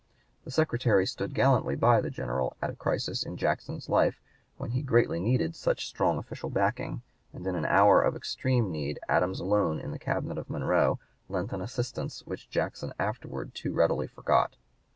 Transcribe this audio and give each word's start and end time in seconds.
The 0.45 0.49
Secretary 0.49 1.05
stood 1.05 1.35
gallantly 1.35 1.75
by 1.75 2.01
the 2.01 2.09
General 2.09 2.57
at 2.59 2.71
a 2.71 2.75
crisis 2.75 3.21
in 3.21 3.37
Jackson's 3.37 3.87
life 3.87 4.19
when 4.57 4.71
he 4.71 4.81
greatly 4.81 5.19
needed 5.19 5.55
such 5.55 5.85
strong 5.85 6.17
official 6.17 6.49
backing, 6.49 7.03
and 7.33 7.45
in 7.45 7.53
an 7.53 7.65
hour 7.65 8.01
of 8.01 8.15
extreme 8.15 8.71
need 8.71 8.99
Adams 9.07 9.39
alone 9.39 9.79
in 9.79 9.91
the 9.91 9.99
Cabinet 9.99 10.39
of 10.39 10.49
Monroe 10.49 10.97
lent 11.29 11.53
an 11.53 11.61
assistance 11.61 12.21
which 12.25 12.49
Jackson 12.49 12.93
afterwards 12.99 13.53
too 13.53 13.73
readily 13.73 14.07
forgot. 14.07 14.55